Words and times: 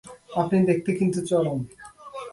আপনি 0.35 0.57
দেখতে 0.65 0.91
কিন্তু 0.93 1.19
চরম। 1.29 1.59